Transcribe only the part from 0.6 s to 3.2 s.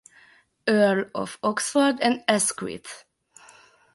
Earl of Oxford and Asquith.